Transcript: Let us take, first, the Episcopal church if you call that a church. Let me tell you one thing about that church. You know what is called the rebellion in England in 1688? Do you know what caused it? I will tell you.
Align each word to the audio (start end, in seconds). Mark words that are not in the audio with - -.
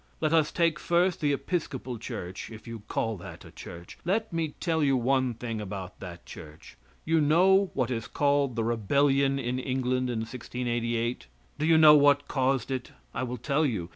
Let 0.19 0.33
us 0.33 0.51
take, 0.51 0.79
first, 0.79 1.21
the 1.21 1.31
Episcopal 1.31 1.99
church 1.99 2.49
if 2.49 2.65
you 2.65 2.79
call 2.87 3.17
that 3.17 3.45
a 3.45 3.51
church. 3.51 3.99
Let 4.03 4.33
me 4.33 4.55
tell 4.59 4.81
you 4.83 4.97
one 4.97 5.35
thing 5.35 5.61
about 5.61 5.99
that 5.99 6.25
church. 6.25 6.75
You 7.05 7.21
know 7.21 7.69
what 7.75 7.91
is 7.91 8.07
called 8.07 8.55
the 8.55 8.63
rebellion 8.63 9.37
in 9.37 9.59
England 9.59 10.09
in 10.09 10.21
1688? 10.21 11.27
Do 11.59 11.67
you 11.67 11.77
know 11.77 11.93
what 11.93 12.27
caused 12.27 12.71
it? 12.71 12.93
I 13.13 13.21
will 13.21 13.37
tell 13.37 13.63
you. 13.63 13.89